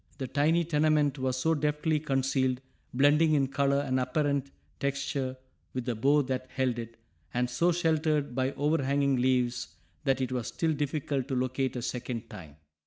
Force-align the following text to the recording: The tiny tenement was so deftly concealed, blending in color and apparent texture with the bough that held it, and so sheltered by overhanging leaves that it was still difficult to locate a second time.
The 0.17 0.25
tiny 0.25 0.63
tenement 0.65 1.19
was 1.19 1.37
so 1.37 1.53
deftly 1.53 1.99
concealed, 1.99 2.59
blending 2.91 3.35
in 3.35 3.45
color 3.49 3.81
and 3.81 3.99
apparent 3.99 4.49
texture 4.79 5.37
with 5.75 5.85
the 5.85 5.93
bough 5.93 6.23
that 6.23 6.49
held 6.49 6.79
it, 6.79 6.97
and 7.35 7.47
so 7.47 7.71
sheltered 7.71 8.33
by 8.33 8.53
overhanging 8.53 9.17
leaves 9.17 9.75
that 10.05 10.19
it 10.19 10.31
was 10.31 10.47
still 10.47 10.73
difficult 10.73 11.27
to 11.27 11.35
locate 11.35 11.75
a 11.75 11.83
second 11.83 12.31
time. 12.31 12.55